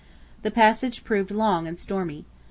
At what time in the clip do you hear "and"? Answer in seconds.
1.67-1.77